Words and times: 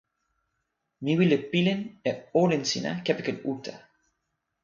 mi 1.03 1.11
wile 1.19 1.37
pilin 1.51 1.81
e 2.09 2.11
olin 2.41 2.63
sina 2.71 2.91
kepeken 3.05 3.37
uta. 3.51 3.75